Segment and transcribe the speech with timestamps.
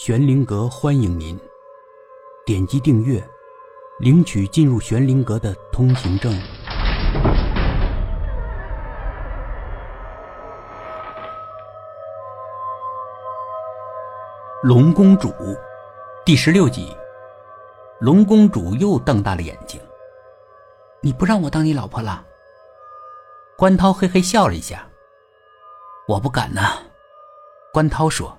[0.00, 1.36] 玄灵阁欢迎您，
[2.46, 3.20] 点击订阅，
[3.98, 6.32] 领取进入玄灵阁的通行证。
[14.62, 15.34] 龙公主，
[16.24, 16.96] 第十六集。
[17.98, 19.80] 龙公主又瞪大了眼睛
[21.02, 22.24] ：“你不让我当你老婆了？”
[23.58, 24.88] 关涛嘿嘿笑了一下
[26.06, 26.78] ：“我不敢呐。”
[27.74, 28.37] 关涛说。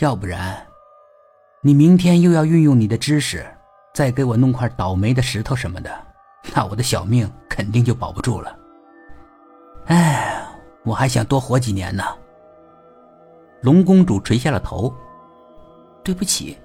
[0.00, 0.66] 要不然，
[1.60, 3.46] 你明天又要运用你的知识，
[3.92, 5.90] 再给我弄块倒霉的石头什么的，
[6.54, 8.58] 那我的小命肯定就保不住了。
[9.88, 10.42] 哎，
[10.84, 12.02] 我还想多活几年呢。
[13.60, 14.92] 龙公主垂下了头。
[16.02, 16.56] 对不起。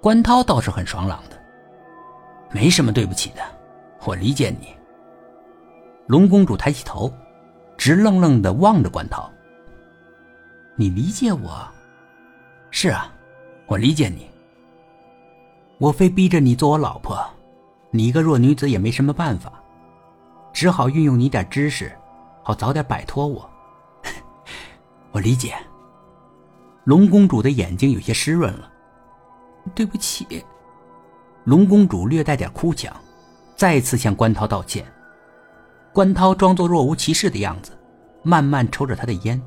[0.00, 1.40] 关涛倒是很爽朗的，
[2.50, 3.42] 没什么对不起的，
[4.04, 4.74] 我理解你。
[6.08, 7.12] 龙公主抬起头，
[7.78, 9.30] 直愣愣的望着关涛。
[10.74, 11.64] 你理解我？
[12.82, 13.12] 是啊，
[13.66, 14.26] 我理解你。
[15.76, 17.22] 我非逼着你做我老婆，
[17.90, 19.52] 你一个弱女子也没什么办法，
[20.50, 21.92] 只好运用你点知识，
[22.42, 23.50] 好早点摆脱我。
[25.12, 25.54] 我理解。
[26.84, 28.72] 龙公主的眼睛有些湿润了。
[29.74, 30.42] 对不起。
[31.44, 32.90] 龙公主略带点哭腔，
[33.56, 34.90] 再次向关涛道歉。
[35.92, 37.78] 关涛装作若无其事的样子，
[38.22, 39.38] 慢慢抽着他的烟。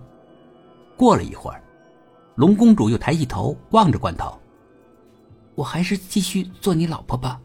[0.96, 1.63] 过了一会儿。
[2.36, 4.40] 龙公主又抬起头望着关涛，
[5.56, 7.40] 我还是继续做你老婆吧。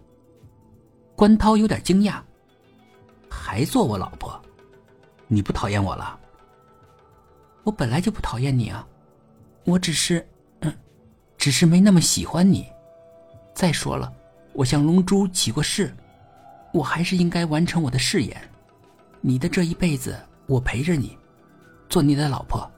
[1.14, 2.20] 关涛有点惊讶，
[3.28, 4.40] 还做我老婆？
[5.26, 6.18] 你不讨厌我了？
[7.64, 8.86] 我本来就不讨厌你啊，
[9.64, 10.26] 我只是，
[10.60, 10.74] 嗯，
[11.36, 12.66] 只是没那么喜欢你。
[13.54, 14.10] 再说了，
[14.54, 15.94] 我向龙珠起过誓，
[16.72, 18.50] 我还是应该完成我的誓言。
[19.20, 21.18] 你的这一辈子，我陪着你，
[21.90, 22.70] 做你的老婆。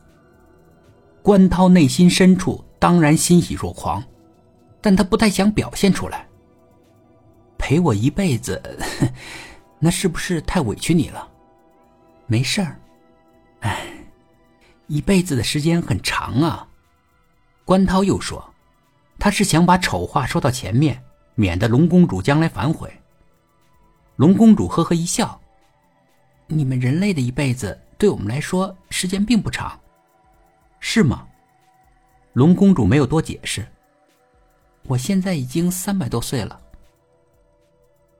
[1.31, 4.03] 关涛内心深处当然欣喜若狂，
[4.81, 6.27] 但他不太想表现出来。
[7.57, 8.61] 陪我一辈子，
[9.79, 11.29] 那是不是太委屈你了？
[12.27, 12.77] 没事儿，
[13.61, 13.81] 哎，
[14.89, 16.67] 一辈子的时间很长啊。
[17.65, 18.45] 关涛又说
[19.17, 21.01] ：“他是想把丑话说到前面，
[21.37, 22.93] 免得龙公主将来反悔。”
[24.19, 25.41] 龙公主呵呵一笑
[26.51, 29.79] ：“你们人类的一辈子，对我们来说时间并不长。”
[30.81, 31.29] 是吗？
[32.33, 33.67] 龙公主没有多解释。
[34.85, 36.61] 我现在已经三百多岁了。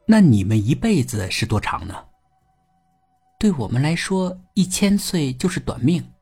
[0.07, 1.95] 那你们一辈子是多长呢？
[3.39, 6.13] 对我们来说，一千岁就是短命。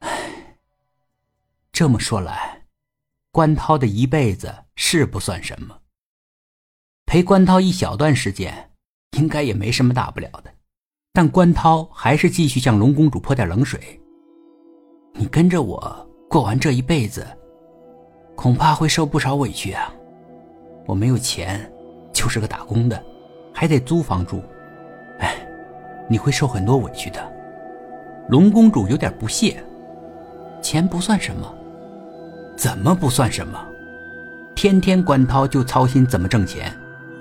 [0.00, 0.56] 唉，
[1.70, 2.62] 这么说来，
[3.30, 5.78] 关涛的一辈子是不算什么。
[7.06, 8.72] 陪关涛一小段时间，
[9.18, 10.52] 应该也没什么大不了的。
[11.12, 13.99] 但关涛还是继续向龙公主泼点冷水。
[15.12, 17.26] 你跟着我过完这一辈子，
[18.34, 19.92] 恐怕会受不少委屈啊！
[20.86, 21.60] 我没有钱，
[22.12, 23.02] 就是个打工的，
[23.52, 24.42] 还得租房住。
[25.18, 25.36] 哎，
[26.08, 27.20] 你会受很多委屈的。
[28.28, 29.62] 龙公主有点不屑。
[30.62, 31.52] 钱不算什么，
[32.56, 33.58] 怎么不算什么？
[34.54, 36.72] 天天关涛就操心怎么挣钱，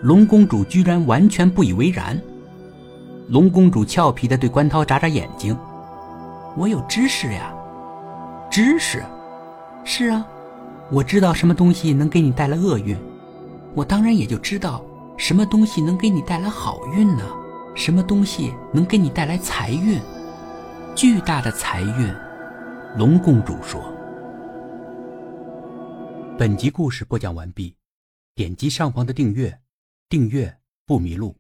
[0.01, 2.19] 龙公主居然完全不以为然。
[3.29, 5.57] 龙公主俏皮的对关涛眨眨眼睛
[6.57, 7.53] ：“我有知识呀。”
[8.49, 9.03] 知识，
[9.85, 10.27] 是啊，
[10.91, 12.97] 我知道什么东西能给你带来厄运，
[13.75, 14.83] 我当然也就知道
[15.17, 17.23] 什么东西能给你带来好运呢？
[17.75, 20.01] 什么东西能给你带来财运，
[20.95, 22.11] 巨大的财运？
[22.97, 23.93] 龙公主说。
[26.35, 27.75] 本集故事播讲完毕，
[28.33, 29.59] 点击上方的订阅，
[30.09, 30.57] 订阅
[30.87, 31.38] 不迷路。